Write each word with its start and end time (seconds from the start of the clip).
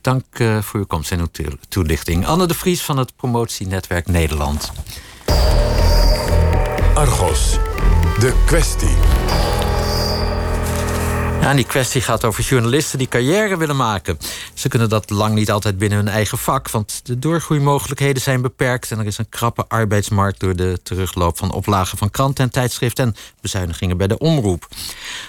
Dank 0.00 0.38
uh, 0.38 0.62
voor 0.62 0.80
uw 0.80 0.86
komst 0.86 1.12
en 1.12 1.20
uw 1.20 1.28
toelichting. 1.68 2.26
Anne 2.26 2.46
de 2.46 2.54
Vries 2.54 2.82
van 2.82 2.96
het 2.96 3.16
Promotienetwerk 3.16 4.06
Nederland. 4.06 4.72
Argos, 6.94 7.58
de 8.18 8.34
kwestie. 8.46 8.96
Die 11.40 11.68
kwestie 11.68 12.00
gaat 12.00 12.24
over 12.24 12.42
journalisten 12.42 12.98
die 12.98 13.08
carrière 13.08 13.56
willen 13.56 13.76
maken. 13.76 14.18
Ze 14.54 14.68
kunnen 14.68 14.88
dat 14.88 15.10
lang 15.10 15.34
niet 15.34 15.50
altijd 15.50 15.78
binnen 15.78 15.98
hun 15.98 16.08
eigen 16.08 16.38
vak, 16.38 16.70
want 16.70 17.00
de 17.04 17.18
doorgroeimogelijkheden 17.18 18.22
zijn 18.22 18.42
beperkt 18.42 18.90
en 18.90 18.98
er 18.98 19.06
is 19.06 19.18
een 19.18 19.28
krappe 19.28 19.64
arbeidsmarkt 19.68 20.40
door 20.40 20.56
de 20.56 20.80
terugloop 20.82 21.38
van 21.38 21.52
oplagen 21.52 21.98
van 21.98 22.10
kranten 22.10 22.44
en 22.44 22.50
tijdschriften 22.50 23.04
en 23.04 23.16
bezuinigingen 23.40 23.96
bij 23.96 24.06
de 24.06 24.18
omroep. 24.18 24.68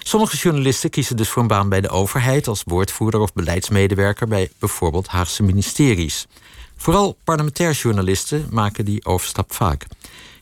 Sommige 0.04 0.38
journalisten 0.38 0.90
kiezen 0.90 1.18
dus 1.18 1.30
voor 1.30 1.42
een 1.42 1.48
baan 1.48 1.70
bij 1.70 1.82
de 1.82 1.90
overheid 1.90 2.48
als 2.48 2.64
woordvoerder 2.66 3.20
of 3.20 3.34
beleidsmedewerker 3.34 4.28
bij 4.28 4.50
bijvoorbeeld 4.60 5.08
Haagse 5.08 5.44
ministeries. 5.44 6.28
Vooral 6.78 7.18
parlementair 7.24 7.72
journalisten 7.72 8.48
maken 8.50 8.86
die 8.86 9.06
overstap 9.06 9.54
vaak. 9.54 9.86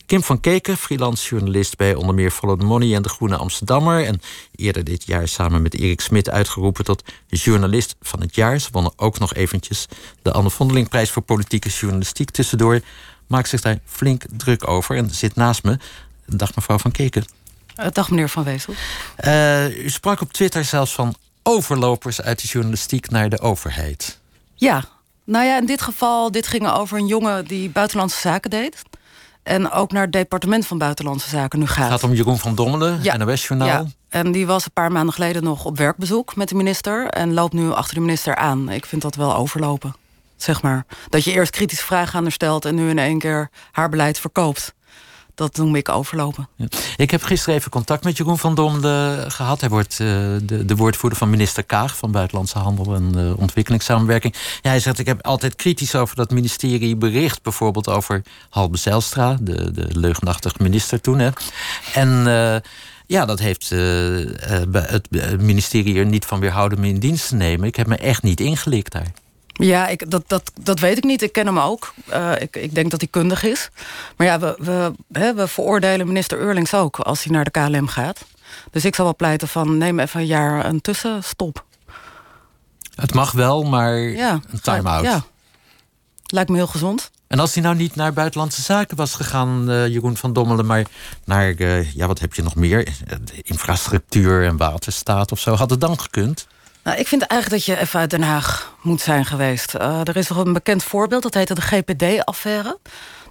Kim 0.09 0.23
van 0.23 0.39
Keken, 0.39 0.77
freelance 0.77 1.29
journalist 1.29 1.77
bij 1.77 1.95
onder 1.95 2.15
meer 2.15 2.31
Follow 2.31 2.59
the 2.59 2.65
Money 2.65 2.95
en 2.95 3.01
De 3.01 3.09
Groene 3.09 3.35
Amsterdammer. 3.35 4.05
En 4.05 4.21
eerder 4.55 4.83
dit 4.83 5.05
jaar 5.05 5.27
samen 5.27 5.61
met 5.61 5.73
Erik 5.73 6.01
Smit 6.01 6.29
uitgeroepen 6.29 6.85
tot 6.85 7.03
journalist 7.27 7.95
van 8.01 8.21
het 8.21 8.35
jaar. 8.35 8.59
Ze 8.59 8.69
wonnen 8.71 8.91
ook 8.95 9.19
nog 9.19 9.33
eventjes 9.33 9.85
de 10.21 10.31
Anne 10.31 10.49
Vondelingprijs 10.49 11.11
voor 11.11 11.21
politieke 11.21 11.69
journalistiek 11.69 12.31
tussendoor. 12.31 12.81
Maakt 13.27 13.49
zich 13.49 13.61
daar 13.61 13.79
flink 13.85 14.23
druk 14.37 14.67
over 14.67 14.95
en 14.95 15.09
zit 15.09 15.35
naast 15.35 15.63
me. 15.63 15.77
Dag 16.25 16.55
mevrouw 16.55 16.77
van 16.77 16.91
Keken. 16.91 17.25
Uh, 17.79 17.85
dag 17.91 18.09
meneer 18.09 18.29
Van 18.29 18.43
Wezel. 18.43 18.73
Uh, 19.25 19.83
u 19.83 19.89
sprak 19.89 20.21
op 20.21 20.33
Twitter 20.33 20.65
zelfs 20.65 20.93
van 20.93 21.15
overlopers 21.43 22.21
uit 22.21 22.41
de 22.41 22.47
journalistiek 22.47 23.09
naar 23.09 23.29
de 23.29 23.39
overheid. 23.39 24.19
Ja, 24.55 24.85
nou 25.23 25.45
ja, 25.45 25.57
in 25.57 25.65
dit 25.65 25.81
geval, 25.81 26.31
dit 26.31 26.47
ging 26.47 26.69
over 26.69 26.97
een 26.97 27.07
jongen 27.07 27.45
die 27.45 27.69
buitenlandse 27.69 28.19
zaken 28.19 28.49
deed. 28.49 28.83
En 29.43 29.71
ook 29.71 29.91
naar 29.91 30.03
het 30.03 30.11
departement 30.11 30.67
van 30.67 30.77
Buitenlandse 30.77 31.29
Zaken 31.29 31.59
nu 31.59 31.67
gaat. 31.67 31.77
Het 31.77 31.91
gaat 31.91 32.03
om 32.03 32.13
Jeroen 32.13 32.39
van 32.39 32.55
Dommelen, 32.55 32.99
ja. 33.03 33.17
NOS-journaal. 33.17 33.67
Ja. 33.67 33.85
En 34.09 34.31
die 34.31 34.47
was 34.47 34.65
een 34.65 34.71
paar 34.73 34.91
maanden 34.91 35.13
geleden 35.13 35.43
nog 35.43 35.65
op 35.65 35.77
werkbezoek 35.77 36.35
met 36.35 36.49
de 36.49 36.55
minister... 36.55 37.07
en 37.07 37.33
loopt 37.33 37.53
nu 37.53 37.71
achter 37.71 37.95
de 37.95 38.01
minister 38.01 38.35
aan. 38.35 38.69
Ik 38.69 38.85
vind 38.85 39.01
dat 39.01 39.15
wel 39.15 39.35
overlopen, 39.35 39.95
zeg 40.35 40.61
maar. 40.61 40.85
Dat 41.09 41.23
je 41.23 41.31
eerst 41.31 41.51
kritische 41.51 41.85
vragen 41.85 42.17
aan 42.17 42.23
haar 42.23 42.31
stelt... 42.31 42.65
en 42.65 42.75
nu 42.75 42.89
in 42.89 42.99
één 42.99 43.19
keer 43.19 43.49
haar 43.71 43.89
beleid 43.89 44.19
verkoopt 44.19 44.73
dat 45.39 45.57
noem 45.57 45.75
ik 45.75 45.89
overlopen. 45.89 46.49
Ik 46.97 47.11
heb 47.11 47.23
gisteren 47.23 47.55
even 47.55 47.71
contact 47.71 48.03
met 48.03 48.17
Jeroen 48.17 48.37
van 48.37 48.55
Domde 48.55 49.25
gehad. 49.27 49.59
Hij 49.59 49.69
wordt 49.69 49.99
uh, 49.99 50.07
de, 50.43 50.65
de, 50.65 50.75
woordvoerder 50.75 51.17
van 51.17 51.29
minister 51.29 51.63
Kaag 51.63 51.97
van 51.97 52.11
Buitenlandse 52.11 52.59
Handel 52.59 52.95
en 52.95 53.11
uh, 53.15 53.39
Ontwikkelingssamenwerking. 53.39 54.35
Hij 54.61 54.79
zegt: 54.79 54.99
Ik 54.99 55.05
heb 55.05 55.25
altijd 55.25 55.55
kritisch 55.55 55.95
over 55.95 56.15
dat 56.15 56.31
ministerie 56.31 56.95
bericht, 56.95 57.41
bijvoorbeeld 57.43 57.89
over 57.89 58.21
Halbe 58.49 58.77
Zijlstra, 58.77 59.37
de, 59.41 59.71
de 59.71 59.87
leugenachtige 59.91 60.55
minister 60.59 61.01
toen. 61.01 61.19
Hè. 61.19 61.29
En. 61.93 62.63
Ja, 63.05 63.25
dat 63.25 63.39
heeft 63.39 63.69
het 63.69 65.07
ministerie 65.39 65.99
er 65.99 66.05
niet 66.05 66.25
van 66.25 66.39
weerhouden 66.39 66.79
me 66.79 66.87
in 66.87 66.99
dienst 66.99 67.27
te 67.27 67.35
nemen. 67.35 67.67
Ik 67.67 67.75
heb 67.75 67.87
me 67.87 67.97
echt 67.97 68.23
niet 68.23 68.39
ingelikt 68.39 68.91
daar. 68.91 69.11
Ja, 69.59 69.88
ik, 69.88 70.11
dat, 70.11 70.23
dat, 70.27 70.52
dat 70.61 70.79
weet 70.79 70.97
ik 70.97 71.03
niet. 71.03 71.21
Ik 71.21 71.31
ken 71.31 71.45
hem 71.45 71.59
ook. 71.59 71.93
Uh, 72.09 72.31
ik, 72.39 72.55
ik 72.55 72.75
denk 72.75 72.91
dat 72.91 72.99
hij 72.99 73.09
kundig 73.09 73.43
is. 73.43 73.69
Maar 74.17 74.27
ja, 74.27 74.39
we, 74.39 74.55
we, 74.57 74.91
hè, 75.19 75.33
we 75.33 75.47
veroordelen 75.47 76.07
minister 76.07 76.38
Eurlings 76.38 76.73
ook 76.73 76.99
als 76.99 77.23
hij 77.23 77.33
naar 77.33 77.43
de 77.43 77.51
KLM 77.51 77.88
gaat. 77.88 78.25
Dus 78.71 78.85
ik 78.85 78.95
zal 78.95 79.05
wel 79.05 79.16
pleiten 79.16 79.47
van 79.47 79.77
neem 79.77 79.99
even 79.99 80.19
een 80.19 80.25
jaar 80.25 80.66
een 80.66 80.81
tussenstop. 80.81 81.66
Het 82.95 83.13
mag 83.13 83.31
wel, 83.31 83.63
maar 83.63 83.97
ja, 83.97 84.39
een 84.51 84.61
time-out. 84.61 85.03
Ja, 85.03 85.23
lijkt 86.25 86.49
me 86.49 86.55
heel 86.55 86.67
gezond. 86.67 87.11
En 87.27 87.39
als 87.39 87.53
hij 87.53 87.63
nou 87.63 87.75
niet 87.75 87.95
naar 87.95 88.13
buitenlandse 88.13 88.61
zaken 88.61 88.97
was 88.97 89.13
gegaan, 89.13 89.69
uh, 89.69 89.88
Jeroen 89.88 90.17
van 90.17 90.33
Dommelen, 90.33 90.66
maar 90.66 90.85
naar, 91.25 91.61
uh, 91.61 91.94
ja, 91.94 92.07
wat 92.07 92.19
heb 92.19 92.34
je 92.34 92.44
nog 92.44 92.55
meer? 92.55 92.88
Infrastructuur 93.41 94.45
en 94.45 94.57
waterstaat 94.57 95.31
of 95.31 95.39
zo, 95.39 95.53
had 95.53 95.69
het 95.69 95.81
dan 95.81 96.00
gekund? 96.00 96.47
Nou, 96.84 96.97
ik 96.97 97.07
vind 97.07 97.22
eigenlijk 97.22 97.66
dat 97.66 97.75
je 97.75 97.81
even 97.81 98.00
uit 98.00 98.09
Den 98.09 98.22
Haag 98.22 98.73
moet 98.81 99.01
zijn 99.01 99.25
geweest. 99.25 99.75
Uh, 99.75 100.00
er 100.03 100.17
is 100.17 100.28
nog 100.28 100.38
een 100.38 100.53
bekend 100.53 100.84
voorbeeld, 100.84 101.23
dat 101.23 101.34
heette 101.34 101.53
de 101.53 101.62
GPD-affaire. 101.62 102.78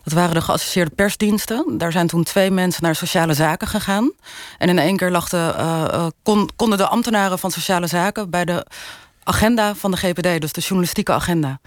Dat 0.04 0.12
waren 0.12 0.34
de 0.34 0.41
geassocieerde 0.41 0.94
persdiensten. 0.94 1.78
Daar 1.78 1.92
zijn 1.92 2.06
toen 2.06 2.22
twee 2.22 2.50
mensen 2.50 2.82
naar 2.82 2.94
sociale 2.94 3.34
zaken 3.34 3.69
gegaan. 3.69 4.12
En 4.59 4.69
in 4.69 4.78
één 4.78 4.97
keer 4.97 5.10
lachten, 5.10 5.54
uh, 5.59 6.06
kon, 6.22 6.50
konden 6.56 6.78
de 6.78 6.88
ambtenaren 6.88 7.38
van 7.38 7.50
sociale 7.50 7.86
zaken... 7.86 8.31
bij 8.31 8.44
de 8.44 8.66
agenda 9.22 9.75
van 9.75 9.91
de 9.91 9.97
GPD, 9.97 10.41
dus 10.41 10.53
de 10.53 10.60
journalistieke 10.60 11.12
agenda. 11.12 11.60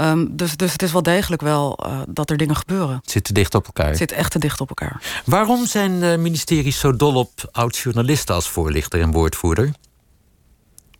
Um, 0.00 0.36
dus, 0.36 0.56
dus 0.56 0.72
het 0.72 0.82
is 0.82 0.92
wel 0.92 1.02
degelijk 1.02 1.42
wel 1.42 1.78
uh, 1.86 2.00
dat 2.08 2.30
er 2.30 2.36
dingen 2.36 2.56
gebeuren. 2.56 2.96
Het 2.96 3.10
zit 3.10 3.24
te 3.24 3.32
dicht 3.32 3.54
op 3.54 3.66
elkaar. 3.66 3.88
Het 3.88 3.96
zit 3.96 4.12
echt 4.12 4.30
te 4.30 4.38
dicht 4.38 4.60
op 4.60 4.68
elkaar. 4.68 5.02
Waarom 5.24 5.66
zijn 5.66 6.22
ministeries 6.22 6.78
zo 6.78 6.96
dol 6.96 7.14
op 7.14 7.30
oud-journalisten 7.52 8.34
als 8.34 8.48
voorlichter 8.48 9.00
en 9.00 9.10
woordvoerder? 9.10 9.72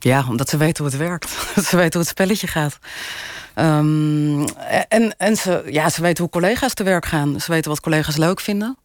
Ja, 0.04 0.24
omdat 0.28 0.48
ze 0.48 0.56
weten 0.56 0.84
hoe 0.84 0.92
het 0.92 1.02
werkt. 1.02 1.30
ze 1.68 1.76
weten 1.76 1.92
hoe 1.92 2.00
het 2.00 2.08
spelletje 2.08 2.46
gaat. 2.46 2.78
Um, 3.56 4.44
en 4.88 5.16
en 5.16 5.36
ze, 5.36 5.64
ja, 5.70 5.88
ze 5.90 6.02
weten 6.02 6.22
hoe 6.22 6.32
collega's 6.32 6.74
te 6.74 6.82
werk 6.82 7.06
gaan. 7.06 7.40
Ze 7.40 7.52
weten 7.52 7.70
wat 7.70 7.80
collega's 7.80 8.16
leuk 8.16 8.40
vinden. 8.40 8.76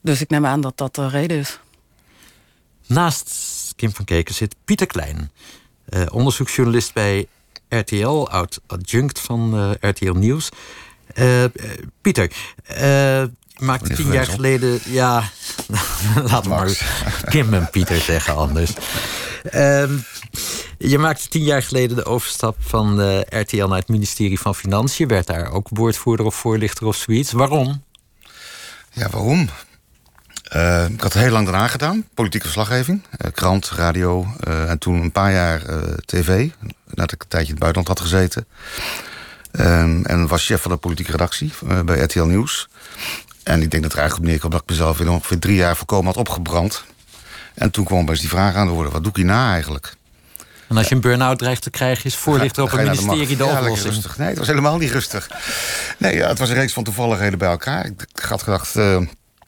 Dus 0.00 0.20
ik 0.20 0.30
neem 0.30 0.46
aan 0.46 0.60
dat 0.60 0.76
dat 0.76 0.94
de 0.94 1.08
reden 1.08 1.38
is. 1.38 1.58
Naast 2.86 3.32
Kim 3.76 3.94
van 3.94 4.04
Keken 4.04 4.34
zit 4.34 4.54
Pieter 4.64 4.86
Klein. 4.86 5.30
Uh, 5.88 6.02
onderzoeksjournalist 6.10 6.92
bij 6.92 7.26
RTL, 7.68 8.28
oud-adjunct 8.30 9.18
van 9.18 9.58
uh, 9.58 9.90
RTL 9.90 10.12
Nieuws. 10.12 10.48
Uh, 11.14 11.44
Pieter, 12.00 12.32
maakte 13.58 13.94
tien 13.94 14.12
jaar 14.12 14.26
geleden. 14.26 14.80
Ja, 14.84 15.30
laat 16.30 16.46
maar 16.46 16.70
Kim 17.28 17.54
en 17.54 17.70
Pieter 17.70 18.00
zeggen 18.00 18.36
anders. 18.36 18.72
Ehm, 19.50 19.96
je 20.78 20.98
maakte 20.98 21.28
tien 21.28 21.44
jaar 21.44 21.62
geleden 21.62 21.96
de 21.96 22.04
overstap 22.04 22.56
van 22.58 23.20
RTL 23.28 23.66
naar 23.66 23.78
het 23.78 23.88
ministerie 23.88 24.40
van 24.40 24.54
Financiën. 24.54 25.08
Werd 25.08 25.26
daar 25.26 25.52
ook 25.52 25.68
woordvoerder 25.70 26.26
of 26.26 26.34
voorlichter 26.34 26.86
of 26.86 26.96
zoiets. 26.96 27.32
Waarom? 27.32 27.82
Ja, 28.92 29.08
waarom? 29.10 29.48
Uh, 30.56 30.88
ik 30.88 31.00
had 31.00 31.12
heel 31.12 31.30
lang 31.30 31.48
eraan 31.48 31.68
gedaan, 31.68 32.04
politieke 32.14 32.44
verslaggeving, 32.44 33.02
uh, 33.24 33.30
krant, 33.32 33.70
radio 33.70 34.26
uh, 34.48 34.70
en 34.70 34.78
toen 34.78 35.02
een 35.02 35.12
paar 35.12 35.32
jaar 35.32 35.62
tv, 36.04 36.48
nadat 36.86 37.12
ik 37.12 37.22
een 37.22 37.28
tijdje 37.28 37.52
in 37.52 37.54
het 37.54 37.58
buitenland 37.58 37.88
had 37.88 38.00
gezeten. 38.00 38.46
Ehm, 39.52 40.04
en 40.04 40.26
was 40.26 40.46
chef 40.46 40.62
van 40.62 40.70
de 40.70 40.76
politieke 40.76 41.10
redactie 41.10 41.52
bij 41.84 42.00
RTL 42.00 42.22
Nieuws. 42.22 42.68
En 43.42 43.62
ik 43.62 43.70
denk 43.70 43.82
dat 43.82 43.92
er 43.92 43.98
eigenlijk 43.98 44.26
op 44.26 44.30
neerkwam 44.30 44.50
dat 44.50 44.62
ik 44.62 44.68
mezelf 44.68 45.00
in 45.00 45.08
ongeveer 45.08 45.38
drie 45.38 45.56
jaar 45.56 45.76
voorkomen 45.76 46.06
had 46.06 46.16
opgebrand. 46.16 46.84
En 47.54 47.70
toen 47.70 47.84
kwam 47.84 48.06
best 48.06 48.20
die 48.20 48.30
vraag 48.30 48.54
aan 48.54 48.66
de 48.66 48.72
orde: 48.72 48.90
wat 48.90 49.02
doe 49.02 49.10
ik 49.10 49.16
hierna 49.16 49.52
eigenlijk? 49.52 49.94
En 50.68 50.78
als 50.78 50.88
je 50.88 50.94
een 50.94 51.00
burn-out 51.00 51.38
dreigt 51.38 51.62
te 51.62 51.70
krijgen, 51.70 52.04
is 52.04 52.16
voorlichter 52.16 52.62
op 52.62 52.72
een 52.72 52.84
ministerie 52.84 53.36
de, 53.36 53.44
oplossing. 53.44 53.94
rustig. 53.94 54.18
Nee, 54.18 54.28
het 54.28 54.38
was 54.38 54.46
helemaal 54.46 54.78
niet 54.78 54.90
rustig. 54.90 55.30
Nee, 55.98 56.14
ja, 56.14 56.28
het 56.28 56.38
was 56.38 56.48
een 56.48 56.54
reeks 56.54 56.72
van 56.72 56.84
toevalligheden 56.84 57.38
bij 57.38 57.48
elkaar. 57.48 57.86
Ik 57.86 58.24
had 58.28 58.42
gedacht, 58.42 58.76
uh, 58.76 59.00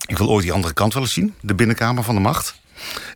ik 0.07 0.19
wil 0.19 0.29
ooit 0.29 0.43
die 0.43 0.53
andere 0.53 0.75
kant 0.75 0.95
wel 0.95 1.03
eens 1.03 1.13
zien. 1.13 1.35
De 1.41 1.55
binnenkamer 1.55 2.05
van 2.05 2.15
de 2.15 2.21
macht. 2.21 2.55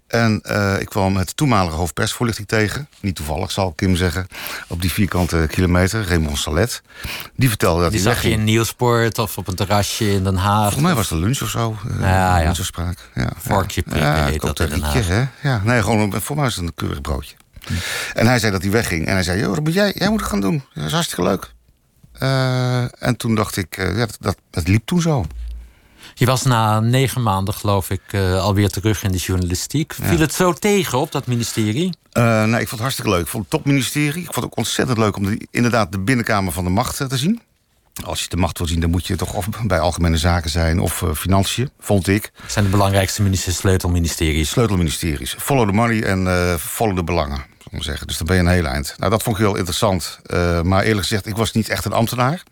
En 0.06 0.42
uh, 0.50 0.80
ik 0.80 0.86
kwam 0.86 1.16
het 1.16 1.36
toenmalige 1.36 1.76
hoofdpersvoorlichting 1.76 2.48
tegen. 2.48 2.88
Niet 3.00 3.14
toevallig, 3.14 3.50
zal 3.50 3.72
Kim 3.72 3.96
zeggen. 3.96 4.26
Op 4.68 4.80
die 4.80 4.92
vierkante 4.92 5.46
kilometer, 5.50 6.08
Raymond 6.08 6.38
Salet. 6.38 6.82
Die 7.36 7.48
vertelde 7.48 7.82
dat 7.82 7.92
die 7.92 8.00
hij 8.00 8.12
zag 8.12 8.22
je 8.22 8.30
in 8.30 8.44
Nieuwsport 8.44 9.18
of 9.18 9.38
op 9.38 9.48
een 9.48 9.54
terrasje 9.54 10.12
in 10.12 10.24
Den 10.24 10.36
Haag. 10.36 10.62
Volgens 10.62 10.82
mij 10.82 10.94
was 10.94 11.10
het 11.10 11.18
lunch 11.18 11.42
of 11.42 11.48
zo. 11.48 11.76
Uh, 11.90 12.00
ja, 12.00 12.38
ja. 12.38 12.54
Ja, 13.14 13.32
Vorkje 13.36 13.82
prikken 13.82 14.08
ja, 14.10 14.24
heet 14.24 14.40
dat 14.40 14.60
in 14.60 14.68
Den 14.68 14.82
Haag. 14.82 15.08
Hè? 15.08 15.24
Ja, 15.42 15.60
nee, 15.64 15.82
gewoon, 15.82 16.12
voor 16.20 16.36
mij 16.36 16.44
was 16.44 16.56
het 16.56 16.64
een 16.64 16.74
keurig 16.74 17.00
broodje. 17.00 17.34
Hm. 17.66 17.72
En 18.14 18.26
hij 18.26 18.38
zei 18.38 18.52
dat 18.52 18.62
hij 18.62 18.70
wegging. 18.70 19.06
En 19.06 19.12
hij 19.12 19.22
zei, 19.22 19.40
joh, 19.40 19.54
dat 19.54 19.64
moet 19.64 19.74
jij, 19.74 19.92
jij 19.94 20.08
moet 20.08 20.20
het 20.20 20.28
gaan 20.28 20.40
doen. 20.40 20.64
Dat 20.74 20.84
is 20.84 20.92
hartstikke 20.92 21.22
leuk. 21.22 21.52
Uh, 22.22 23.02
en 23.02 23.16
toen 23.16 23.34
dacht 23.34 23.56
ik, 23.56 23.76
ja, 23.76 23.92
dat, 23.92 24.16
dat, 24.20 24.36
het 24.50 24.68
liep 24.68 24.86
toen 24.86 25.00
zo. 25.00 25.24
Je 26.14 26.26
was 26.26 26.42
na 26.42 26.80
negen 26.80 27.22
maanden, 27.22 27.54
geloof 27.54 27.90
ik, 27.90 28.00
uh, 28.10 28.40
alweer 28.40 28.68
terug 28.68 29.02
in 29.02 29.12
de 29.12 29.18
journalistiek. 29.18 29.94
Viel 30.00 30.18
het 30.18 30.34
zo 30.34 30.52
tegen 30.52 30.98
op 30.98 31.12
dat 31.12 31.26
ministerie? 31.26 31.92
Uh, 32.12 32.44
nee, 32.44 32.60
ik 32.60 32.68
vond 32.68 32.70
het 32.70 32.80
hartstikke 32.80 33.10
leuk. 33.10 33.20
Ik 33.20 33.26
vond 33.26 33.42
het 33.42 33.52
topministerie. 33.52 34.22
Ik 34.22 34.32
vond 34.32 34.36
het 34.36 34.44
ook 34.44 34.56
ontzettend 34.56 34.98
leuk 34.98 35.16
om 35.16 35.24
de, 35.24 35.46
inderdaad 35.50 35.92
de 35.92 35.98
binnenkamer 35.98 36.52
van 36.52 36.64
de 36.64 36.70
macht 36.70 36.96
te 36.96 37.16
zien. 37.16 37.40
Als 38.04 38.22
je 38.22 38.28
de 38.28 38.36
macht 38.36 38.58
wil 38.58 38.66
zien, 38.66 38.80
dan 38.80 38.90
moet 38.90 39.06
je 39.06 39.16
toch 39.16 39.34
of 39.34 39.48
bij 39.62 39.80
algemene 39.80 40.16
zaken 40.16 40.50
zijn 40.50 40.80
of 40.80 41.02
uh, 41.02 41.14
financiën, 41.14 41.70
vond 41.80 42.08
ik. 42.08 42.32
zijn 42.46 42.64
de 42.64 42.70
belangrijkste 42.70 43.22
sleutelministeries? 43.34 44.48
Sleutelministeries. 44.48 45.34
Follow 45.38 45.66
the 45.66 45.72
money 45.74 46.02
en 46.02 46.58
follow 46.60 46.96
de 46.96 47.04
belangen 47.04 47.44
zeggen. 47.70 48.06
Dus 48.06 48.16
dan 48.16 48.26
ben 48.26 48.36
je 48.36 48.42
een 48.42 48.48
heel 48.48 48.64
eind. 48.64 48.94
Nou, 48.98 49.10
dat 49.10 49.22
vond 49.22 49.36
ik 49.36 49.42
heel 49.42 49.56
interessant. 49.56 50.18
Uh, 50.26 50.62
maar 50.62 50.82
eerlijk 50.82 51.06
gezegd, 51.06 51.26
ik 51.26 51.36
was 51.36 51.52
niet 51.52 51.68
echt 51.68 51.84
een 51.84 51.92
ambtenaar. 51.92 52.42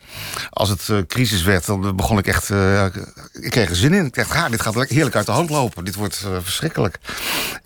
Als 0.51 0.69
het 0.69 0.89
uh, 0.89 0.99
crisis 1.07 1.43
werd, 1.43 1.67
dan 1.67 1.97
begon 1.97 2.19
ik 2.19 2.27
echt... 2.27 2.51
Uh, 2.51 2.85
ik 3.33 3.51
kreeg 3.51 3.69
er 3.69 3.77
zin 3.77 3.95
in. 3.95 4.07
Ik 4.07 4.15
dacht, 4.15 4.31
ah, 4.31 4.51
dit 4.51 4.61
gaat 4.61 4.89
heerlijk 4.89 5.17
uit 5.17 5.27
de 5.27 5.33
hand 5.33 5.51
lopen. 5.51 5.85
Dit 5.85 5.95
wordt 5.95 6.27
verschrikkelijk. 6.43 6.99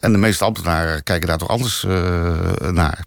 En 0.00 0.12
de 0.12 0.18
meeste 0.18 0.44
ambtenaren 0.44 1.02
kijken 1.02 1.28
daar 1.28 1.38
toch 1.38 1.48
anders 1.48 1.86
naar. 2.70 3.04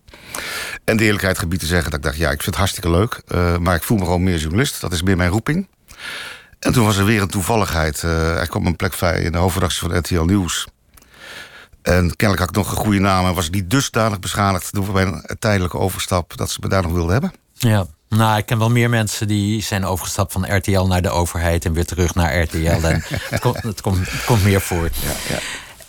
En 0.84 0.98
de 0.98 1.04
eerlijkheid 1.04 1.38
gebied 1.38 1.60
te 1.60 1.66
zeggen 1.66 1.90
dat 1.92 2.00
ik 2.00 2.06
dacht... 2.06 2.18
ja, 2.18 2.26
ik 2.32 2.42
vind 2.42 2.46
het 2.46 2.56
hartstikke 2.56 2.90
leuk, 2.90 3.22
maar 3.60 3.76
ik 3.76 3.84
voel 3.84 3.98
me 3.98 4.04
gewoon 4.04 4.24
meer 4.24 4.38
journalist. 4.38 4.82
Dat 4.82 4.94
is 4.94 5.02
meer 5.02 5.18
mijn 5.18 5.30
roeping. 5.30 5.68
En 6.60 6.74
toen 6.74 6.86
was 6.86 6.98
er 6.98 7.06
weer 7.06 7.22
een 7.22 7.28
toevalligheid. 7.28 8.02
Er 8.02 8.48
kwam 8.48 8.66
een 8.66 8.76
plek 8.76 8.94
vrij 8.94 9.22
in 9.22 9.32
de 9.32 9.38
hoofdredactie 9.38 9.80
van 9.80 9.98
RTL 9.98 10.22
Nieuws. 10.22 10.68
En 11.84 12.16
kennelijk 12.16 12.40
had 12.40 12.50
ik 12.50 12.56
nog 12.56 12.72
een 12.72 12.84
goede 12.84 13.00
naam... 13.00 13.26
en 13.26 13.34
was 13.34 13.46
ik 13.46 13.54
niet 13.54 13.70
dusdanig 13.70 14.20
beschadigd 14.20 14.74
door 14.74 14.94
mijn 14.94 15.26
tijdelijke 15.40 15.78
overstap... 15.78 16.38
dat 16.38 16.52
ze 16.52 16.60
me 16.62 16.68
daar 16.68 16.84
nog 16.84 16.92
wilden 16.92 17.12
hebben. 17.12 17.34
Ja. 17.54 17.86
Nou, 18.10 18.38
ik 18.38 18.46
ken 18.46 18.58
wel 18.58 18.70
meer 18.70 18.90
mensen 18.90 19.28
die 19.28 19.62
zijn 19.62 19.86
overgestapt 19.86 20.32
van 20.32 20.56
RTL 20.56 20.82
naar 20.82 21.02
de 21.02 21.10
overheid 21.10 21.66
en 21.66 21.74
weer 21.74 21.86
terug 21.86 22.16
naar 22.16 22.42
RTL. 22.42 22.58
En 22.58 23.04
het, 23.30 23.40
komt, 23.40 23.62
het, 23.62 23.82
komt, 23.82 23.98
het 24.12 24.26
komt 24.26 24.44
meer 24.44 24.62
voor. 24.62 24.84
Ja, 24.84 25.36
ja. 25.36 25.40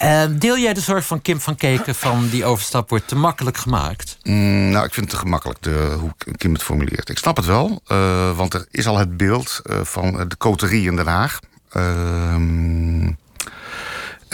Uh, 0.04 0.38
deel 0.38 0.58
jij 0.58 0.74
de 0.74 0.80
zorg 0.80 1.06
van 1.06 1.22
Kim 1.22 1.40
van 1.40 1.56
Keken 1.56 1.94
van 1.94 2.28
die 2.28 2.44
overstap 2.44 2.88
wordt 2.88 3.08
te 3.08 3.16
makkelijk 3.16 3.56
gemaakt? 3.56 4.16
Mm, 4.22 4.70
nou, 4.70 4.84
ik 4.84 4.94
vind 4.94 5.06
het 5.06 5.14
te 5.14 5.20
gemakkelijk 5.20 5.62
de, 5.62 5.96
hoe 6.00 6.14
Kim 6.36 6.52
het 6.52 6.62
formuleert. 6.62 7.08
Ik 7.08 7.18
snap 7.18 7.36
het 7.36 7.46
wel, 7.46 7.80
uh, 7.88 8.36
want 8.36 8.54
er 8.54 8.66
is 8.70 8.86
al 8.86 8.98
het 8.98 9.16
beeld 9.16 9.60
uh, 9.64 9.76
van 9.82 10.28
de 10.28 10.36
coterie 10.36 10.86
in 10.86 10.96
Den 10.96 11.06
Haag. 11.06 11.38
Ehm, 11.70 13.06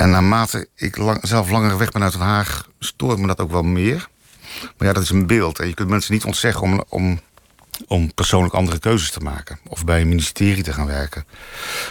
en 0.01 0.11
naarmate 0.11 0.69
ik 0.75 0.97
lang, 0.97 1.19
zelf 1.23 1.51
langer 1.51 1.79
weg 1.79 1.91
ben 1.91 2.03
uit 2.03 2.13
Den 2.13 2.21
Haag, 2.21 2.69
stoort 2.79 3.19
me 3.19 3.27
dat 3.27 3.41
ook 3.41 3.51
wel 3.51 3.63
meer. 3.63 4.09
Maar 4.77 4.89
ja, 4.89 4.93
dat 4.93 5.03
is 5.03 5.11
een 5.11 5.27
beeld. 5.27 5.59
En 5.59 5.69
je 5.69 5.75
kunt 5.75 5.89
mensen 5.89 6.13
niet 6.13 6.25
ontzeggen 6.25 6.63
om, 6.63 6.85
om 6.89 7.21
om 7.87 8.15
persoonlijk 8.15 8.55
andere 8.55 8.79
keuzes 8.79 9.11
te 9.11 9.21
maken. 9.21 9.59
Of 9.69 9.85
bij 9.85 10.01
een 10.01 10.09
ministerie 10.09 10.63
te 10.63 10.73
gaan 10.73 10.87
werken. 10.87 11.25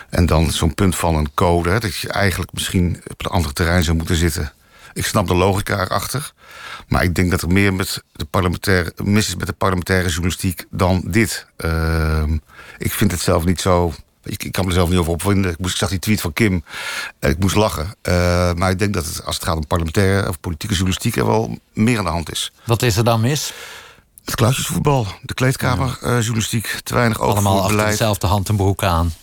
En 0.09 0.25
dan 0.25 0.51
zo'n 0.51 0.73
punt 0.73 0.95
van 0.95 1.15
een 1.15 1.33
code, 1.33 1.69
hè, 1.69 1.79
dat 1.79 1.97
je 1.97 2.09
eigenlijk 2.09 2.53
misschien 2.53 3.01
op 3.07 3.25
een 3.25 3.31
ander 3.31 3.53
terrein 3.53 3.83
zou 3.83 3.97
moeten 3.97 4.15
zitten. 4.15 4.53
Ik 4.93 5.05
snap 5.05 5.27
de 5.27 5.35
logica 5.35 5.81
erachter. 5.81 6.33
Maar 6.87 7.03
ik 7.03 7.15
denk 7.15 7.31
dat 7.31 7.41
er 7.41 7.47
meer 7.47 7.73
met 7.73 8.03
de 8.11 8.25
parlementaire, 8.25 8.93
mis 9.03 9.27
is 9.27 9.35
met 9.35 9.47
de 9.47 9.53
parlementaire 9.53 10.07
journalistiek 10.07 10.65
dan 10.69 11.03
dit. 11.05 11.45
Uh, 11.57 12.23
ik 12.77 12.91
vind 12.91 13.11
het 13.11 13.21
zelf 13.21 13.45
niet 13.45 13.61
zo. 13.61 13.93
Ik, 14.23 14.43
ik 14.43 14.51
kan 14.51 14.63
me 14.63 14.69
er 14.69 14.75
zelf 14.75 14.89
niet 14.89 14.97
over 14.97 15.11
opvinden. 15.11 15.51
Ik, 15.51 15.59
moest, 15.59 15.73
ik 15.73 15.79
zag 15.79 15.89
die 15.89 15.99
tweet 15.99 16.21
van 16.21 16.33
Kim. 16.33 16.63
Ik 17.19 17.39
moest 17.39 17.55
lachen. 17.55 17.95
Uh, 18.03 18.53
maar 18.53 18.69
ik 18.69 18.79
denk 18.79 18.93
dat 18.93 19.05
het, 19.05 19.25
als 19.25 19.35
het 19.35 19.45
gaat 19.45 19.55
om 19.55 19.67
parlementaire 19.67 20.27
of 20.27 20.39
politieke 20.39 20.73
journalistiek... 20.75 21.15
er 21.15 21.25
wel 21.25 21.57
meer 21.73 21.97
aan 21.97 22.03
de 22.03 22.09
hand 22.09 22.31
is. 22.31 22.51
Wat 22.65 22.81
is 22.81 22.97
er 22.97 23.03
dan 23.03 23.21
mis? 23.21 23.53
Het 24.25 24.35
kluisjesvoetbal, 24.35 25.07
de 25.21 25.33
kleedkamerjournalistiek, 25.33 26.67
uh, 26.73 26.79
te 26.83 26.93
weinig 26.93 27.19
oog 27.19 27.31
Allemaal 27.31 27.67
beleid. 27.67 27.89
dezelfde 27.89 28.27
hand 28.27 28.49
en 28.49 28.55
broek 28.55 28.83
aan. 28.83 29.13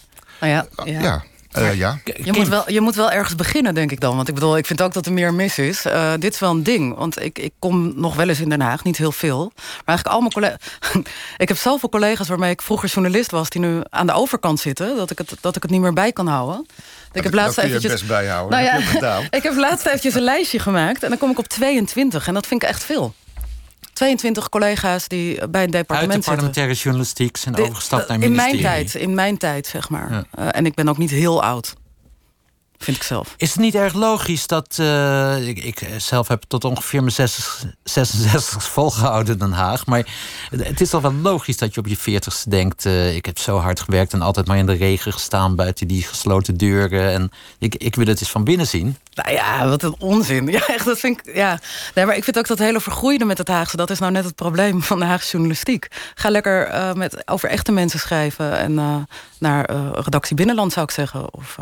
Nou 0.40 0.52
ja, 0.52 0.66
ja. 0.84 1.00
ja. 1.00 1.25
Uh, 1.58 1.75
ja. 1.75 1.99
Je, 2.05 2.32
moet 2.32 2.49
wel, 2.49 2.70
je 2.70 2.81
moet 2.81 2.94
wel 2.94 3.11
ergens 3.11 3.35
beginnen, 3.35 3.75
denk 3.75 3.93
ik 3.93 4.00
dan. 4.00 4.17
Want 4.17 4.29
ik 4.29 4.35
bedoel, 4.35 4.56
ik 4.56 4.67
vind 4.67 4.82
ook 4.82 4.93
dat 4.93 5.06
er 5.06 5.12
meer 5.12 5.35
mis 5.35 5.58
is. 5.58 5.87
Uh, 5.87 6.12
dit 6.19 6.32
is 6.32 6.38
wel 6.38 6.50
een 6.50 6.62
ding. 6.62 6.97
Want 6.97 7.23
ik, 7.23 7.38
ik 7.38 7.53
kom 7.58 7.93
nog 7.97 8.14
wel 8.14 8.29
eens 8.29 8.41
in 8.41 8.49
Den 8.49 8.61
Haag, 8.61 8.85
niet 8.85 8.97
heel 8.97 9.12
veel. 9.12 9.53
Maar 9.55 9.97
eigenlijk 9.97 10.08
allemaal 10.08 10.31
collega's. 10.31 10.58
ik 11.37 11.49
heb 11.49 11.56
zoveel 11.56 11.88
collega's 11.88 12.29
waarmee 12.29 12.50
ik 12.50 12.62
vroeger 12.62 12.88
journalist 12.88 13.31
was, 13.31 13.50
die 13.50 13.61
nu 13.61 13.81
aan 13.91 14.06
de 14.06 14.12
overkant 14.12 14.61
zitten, 14.61 14.97
dat 14.97 15.11
ik 15.11 15.19
het, 15.19 15.35
dat 15.41 15.56
ik 15.56 15.62
het 15.62 15.70
niet 15.70 15.81
meer 15.81 15.93
bij 15.93 16.12
kan 16.12 16.26
houden. 16.26 16.67
Ik 17.12 17.23
heb 17.23 17.35
laatst 17.35 17.59
eventjes, 17.59 17.93
best 17.93 18.06
bijhouden. 18.06 18.59
Nou 18.59 18.64
ja, 19.00 19.20
ik 19.38 19.43
heb 19.43 19.56
laatst 19.56 19.87
eventjes 19.87 20.14
een 20.14 20.23
lijstje 20.23 20.59
gemaakt 20.59 21.02
en 21.02 21.09
dan 21.09 21.19
kom 21.19 21.31
ik 21.31 21.38
op 21.38 21.49
22. 21.49 22.26
En 22.26 22.35
dat 22.35 22.47
vind 22.47 22.62
ik 22.62 22.69
echt 22.69 22.85
veel. 22.85 23.14
22 23.96 24.48
collega's 24.48 25.08
die 25.08 25.48
bij 25.48 25.62
een 25.62 25.70
departement 25.70 26.12
Uit 26.12 26.25
de 26.25 26.31
parlementaire 26.31 26.75
journalistiek 26.75 27.37
zijn 27.37 27.56
overgestapt 27.56 28.08
naar 28.08 28.19
ministerie. 28.19 28.56
In 28.56 28.62
mijn 28.62 28.87
tijd, 28.87 28.94
in 28.94 29.14
mijn 29.14 29.37
tijd 29.37 29.66
zeg 29.66 29.88
maar. 29.88 30.12
Ja. 30.12 30.25
Uh, 30.38 30.48
en 30.50 30.66
ik 30.66 30.75
ben 30.75 30.88
ook 30.88 30.98
niet 30.98 31.10
heel 31.10 31.43
oud. 31.43 31.75
Vind 32.87 32.99
ik 32.99 33.05
zelf. 33.05 33.35
Is 33.37 33.50
het 33.50 33.59
niet 33.59 33.75
erg 33.75 33.93
logisch 33.93 34.47
dat. 34.47 34.77
Uh, 34.81 35.49
ik, 35.49 35.59
ik, 35.59 35.88
zelf 35.97 36.29
heb 36.29 36.43
tot 36.49 36.65
ongeveer 36.65 37.00
mijn 37.00 37.29
66 37.85 38.62
volgehouden 38.62 39.33
in 39.33 39.38
Den 39.38 39.53
Haag. 39.53 39.87
Maar 39.87 40.06
het 40.50 40.81
is 40.81 40.91
toch 40.91 41.03
wel 41.03 41.15
logisch 41.15 41.56
dat 41.56 41.75
je 41.75 41.81
op 41.81 41.87
je 41.87 41.99
40ste 41.99 42.49
denkt. 42.49 42.85
Uh, 42.85 43.15
ik 43.15 43.27
heb 43.27 43.38
zo 43.38 43.59
hard 43.59 43.81
gewerkt 43.81 44.12
en 44.12 44.23
altijd 44.23 44.47
maar 44.47 44.56
in 44.56 44.67
de 44.67 44.73
regen 44.73 45.12
gestaan 45.12 45.56
buiten 45.56 45.88
die 45.88 46.03
gesloten 46.03 46.56
deuren. 46.56 47.12
En 47.12 47.31
ik, 47.59 47.75
ik 47.75 47.94
wil 47.94 48.06
het 48.06 48.21
eens 48.21 48.31
van 48.31 48.44
binnen 48.44 48.67
zien. 48.67 48.97
Nou 49.15 49.33
ja, 49.33 49.69
wat 49.69 49.83
een 49.83 49.97
onzin. 49.99 50.47
Ja, 50.47 50.67
echt, 50.67 50.85
dat 50.85 50.99
vind 50.99 51.19
ik. 51.19 51.35
Ja. 51.35 51.61
Nee, 51.94 52.06
maar 52.06 52.17
ik 52.17 52.25
vind 52.25 52.38
ook 52.38 52.47
dat 52.47 52.59
hele 52.59 52.81
vergroeide 52.81 53.25
met 53.25 53.38
het 53.38 53.49
Haagse. 53.49 53.77
Dat 53.77 53.91
is 53.91 53.99
nou 53.99 54.12
net 54.12 54.25
het 54.25 54.35
probleem 54.35 54.83
van 54.83 54.99
de 54.99 55.05
Haagse 55.05 55.31
journalistiek. 55.31 55.88
Ga 56.15 56.31
lekker 56.31 56.69
uh, 56.69 56.93
met, 56.93 57.29
over 57.29 57.49
echte 57.49 57.73
mensen 57.73 57.99
schrijven. 57.99 58.59
En 58.59 59.06
naar 59.38 59.71
redactie 59.93 60.37
Binnenland 60.37 60.73
zou 60.73 60.87
ik 60.87 60.93
zeggen. 60.93 61.35
Of. 61.35 61.59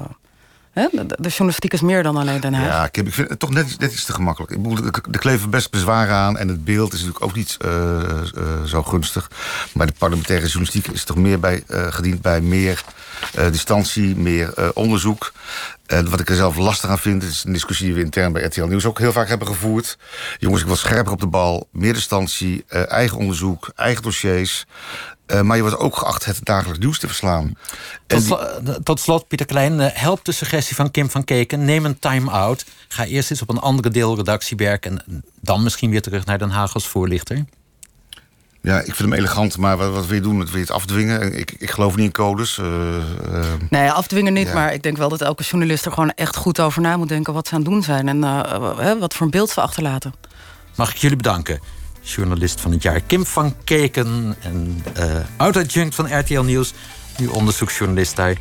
De, 0.75 1.29
journalistiek 1.29 1.73
is 1.73 1.81
meer 1.81 2.03
dan 2.03 2.17
alleen 2.17 2.41
Den 2.41 2.55
Haag. 2.55 2.67
Ja, 2.67 2.89
ik 3.01 3.13
vind 3.13 3.29
het 3.29 3.39
toch 3.39 3.51
net, 3.51 3.79
net 3.79 3.93
iets 3.93 4.05
te 4.05 4.13
gemakkelijk. 4.13 4.53
Ik 4.53 4.63
bedoel, 4.63 4.85
er 4.85 5.19
kleven 5.19 5.51
best 5.51 5.71
bezwaren 5.71 6.15
aan 6.15 6.39
en 6.39 6.49
het 6.49 6.65
beeld 6.65 6.93
is 6.93 6.99
natuurlijk 6.99 7.25
ook 7.25 7.35
niet 7.35 7.57
uh, 7.65 7.71
uh, 8.37 8.65
zo 8.65 8.83
gunstig. 8.83 9.31
Maar 9.73 9.87
de 9.87 9.95
parlementaire 9.99 10.47
journalistiek 10.47 10.87
is 10.87 11.05
toch 11.05 11.17
meer 11.17 11.41
bij, 11.41 11.63
uh, 11.69 11.87
gediend 11.93 12.23
bij 12.23 12.41
meer 12.41 12.83
distantie, 13.51 14.17
meer 14.17 14.73
onderzoek. 14.73 15.33
En 15.87 16.11
wat 16.11 16.21
ik 16.21 16.29
er 16.29 16.37
zelf 16.37 16.57
lastig 16.57 16.91
aan 16.91 16.99
vind, 16.99 17.23
is 17.23 17.45
een 17.47 17.53
discussie 17.53 17.87
die 17.87 17.95
we 17.95 18.03
intern 18.03 18.33
bij 18.33 18.43
RTL 18.43 18.65
Nieuws 18.65 18.85
ook 18.85 18.99
heel 18.99 19.13
vaak 19.13 19.29
hebben 19.29 19.49
gevoerd. 19.49 19.99
Jongens, 20.39 20.61
ik 20.61 20.67
wil 20.67 20.77
scherper 20.77 21.13
op 21.13 21.21
de 21.21 21.27
bal, 21.27 21.69
meer 21.71 21.93
distantie, 21.93 22.65
eigen 22.69 23.19
onderzoek, 23.19 23.71
eigen 23.75 24.03
dossiers. 24.03 24.67
Uh, 25.27 25.41
maar 25.41 25.57
je 25.57 25.63
wordt 25.63 25.79
ook 25.79 25.97
geacht 25.97 26.25
het 26.25 26.41
dagelijks 26.43 26.79
nieuws 26.79 26.99
te 26.99 27.07
verslaan. 27.07 27.57
Tot, 28.07 28.23
sl 28.23 28.35
tot 28.83 29.01
slot, 29.01 29.29
Pieter 29.29 29.47
Klein, 29.47 29.81
uh, 29.81 29.87
helpt 29.93 30.27
de 30.27 30.33
suggestie 30.33 30.77
van 30.77 30.91
Kim 30.91 31.11
van 31.11 31.25
Keken. 31.25 31.65
Neem 31.65 31.85
een 31.85 31.99
time-out. 31.99 32.65
Ga 32.89 33.05
eerst 33.05 33.31
eens 33.31 33.43
op 33.43 33.51
een 33.51 33.59
andere 33.59 33.91
deelredactie 33.91 34.57
werken... 34.57 35.05
en 35.07 35.25
dan 35.41 35.63
misschien 35.63 35.91
weer 35.91 36.03
terug 36.03 36.25
naar 36.25 36.39
Den 36.39 36.51
Haag 36.51 36.75
als 36.75 36.87
voorlichter. 36.87 37.45
Ja, 38.61 38.79
ik 38.79 38.95
vind 38.95 38.99
hem 38.99 39.13
elegant, 39.13 39.59
maar 39.59 39.77
wat, 39.77 39.93
wat 39.93 40.07
wil 40.07 40.15
je 40.15 40.23
doen? 40.23 40.39
Wil 40.39 40.55
je 40.55 40.59
het 40.59 40.71
afdwingen? 40.71 41.39
Ik, 41.39 41.55
ik 41.59 41.71
geloof 41.71 41.97
niet 41.97 42.05
in 42.05 42.13
codes. 42.13 42.59
Uh, 42.59 42.67
nee, 43.71 43.91
afdwingen 43.91 44.33
niet, 44.33 44.47
ja. 44.47 44.55
maar 44.55 44.73
ik 44.73 44.83
denk 44.83 44.97
wel 44.97 45.09
dat 45.09 45.21
elke 45.21 45.43
journalist 45.43 45.85
er 45.85 45.93
gewoon 45.93 46.13
echt 46.15 46.37
goed 46.37 46.61
over 46.61 46.81
na 46.81 46.97
moet 46.97 47.09
denken 47.09 47.33
wat 47.33 47.49
ze 47.49 47.55
aan 47.55 47.61
het 47.61 47.71
doen 47.71 47.83
zijn 47.83 48.09
en 48.09 48.21
wat 48.99 49.15
voor 49.15 49.27
een 49.27 49.31
beeld 49.31 49.51
ze 49.51 49.61
achterlaten. 49.61 50.15
Mag 50.75 50.91
ik 50.91 50.97
jullie 50.97 51.17
bedanken? 51.17 51.61
Journalist 52.05 52.61
van 52.61 52.73
het 52.73 52.83
jaar 52.83 53.01
Kim 53.01 53.27
van 53.27 53.55
Keken. 53.65 54.37
En 54.41 54.83
uh, 54.99 55.17
oud-adjunct 55.37 55.95
van 55.95 56.19
RTL 56.19 56.41
Nieuws, 56.41 56.73
nu 57.19 57.27
onderzoeksjournalist 57.27 58.17
daar 58.17 58.37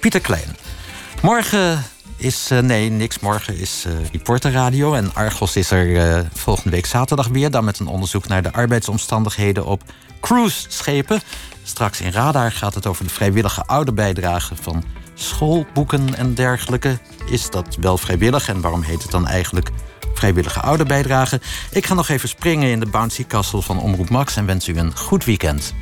Pieter 0.00 0.20
Klein. 0.20 0.56
Morgen 1.22 1.84
is, 2.16 2.50
uh, 2.52 2.58
nee, 2.58 2.90
niks. 2.90 3.18
Morgen 3.18 3.58
is 3.58 3.84
uh, 3.86 3.92
Reporter 4.12 4.52
Radio. 4.52 4.94
En 4.94 5.14
Argos 5.14 5.56
is 5.56 5.70
er 5.70 6.26
volgende 6.32 6.70
week 6.70 6.86
zaterdag 6.86 7.28
weer. 7.28 7.50
Dan 7.50 7.64
met 7.64 7.78
een 7.78 7.86
onderzoek 7.86 8.28
naar 8.28 8.42
de 8.42 8.52
arbeidsomstandigheden 8.52 9.66
op 9.66 9.82
cruise-schepen. 10.20 11.20
Straks 11.62 12.00
in 12.00 12.10
Radar 12.10 12.52
gaat 12.52 12.74
het 12.74 12.86
over 12.86 13.04
de 13.04 13.10
vrijwillige 13.10 13.62
ouderbijdrage 13.66 14.56
van 14.60 14.84
schoolboeken 15.14 16.14
en 16.14 16.34
dergelijke. 16.34 16.98
Is 17.26 17.50
dat 17.50 17.76
wel 17.80 17.98
vrijwillig 17.98 18.48
en 18.48 18.60
waarom 18.60 18.82
heet 18.82 19.02
het 19.02 19.10
dan 19.10 19.26
eigenlijk 19.26 19.70
vrijwillige 20.14 20.60
ouderbijdrage. 20.60 21.40
Ik 21.70 21.86
ga 21.86 21.94
nog 21.94 22.08
even 22.08 22.28
springen 22.28 22.70
in 22.70 22.80
de 22.80 22.86
bouncy 22.86 23.26
castle 23.26 23.62
van 23.62 23.80
Omroep 23.80 24.10
Max 24.10 24.36
en 24.36 24.46
wens 24.46 24.68
u 24.68 24.76
een 24.78 24.96
goed 24.96 25.24
weekend. 25.24 25.74